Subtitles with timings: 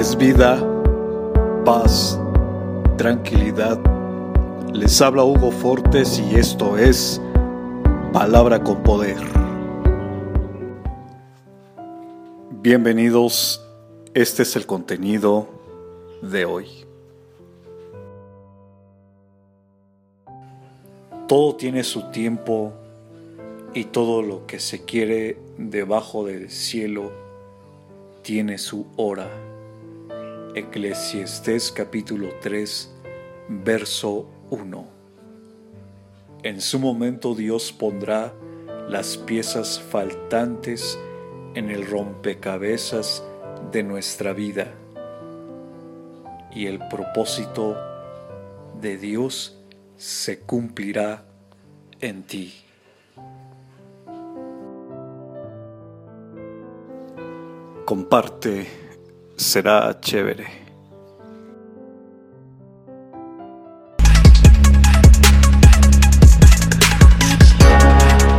[0.00, 0.58] es vida,
[1.66, 2.18] paz,
[2.96, 3.78] tranquilidad.
[4.72, 7.20] Les habla Hugo Fortes y esto es
[8.10, 9.18] Palabra con Poder.
[12.62, 13.62] Bienvenidos,
[14.14, 15.50] este es el contenido
[16.22, 16.66] de hoy.
[21.28, 22.72] Todo tiene su tiempo
[23.74, 27.12] y todo lo que se quiere debajo del cielo
[28.22, 29.49] tiene su hora.
[30.54, 32.92] Eclesiastés capítulo 3,
[33.48, 34.84] verso 1.
[36.42, 38.34] En su momento Dios pondrá
[38.88, 40.98] las piezas faltantes
[41.54, 43.22] en el rompecabezas
[43.70, 44.74] de nuestra vida
[46.52, 47.76] y el propósito
[48.80, 49.56] de Dios
[49.98, 51.26] se cumplirá
[52.00, 52.54] en ti.
[57.84, 58.89] Comparte,
[59.40, 60.69] será chévere.